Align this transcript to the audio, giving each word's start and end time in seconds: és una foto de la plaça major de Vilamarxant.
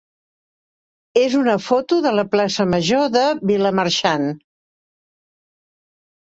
és 1.23 1.35
una 1.39 1.53
foto 1.65 1.99
de 2.05 2.13
la 2.19 2.23
plaça 2.37 2.65
major 2.71 3.05
de 3.17 3.23
Vilamarxant. 3.53 4.27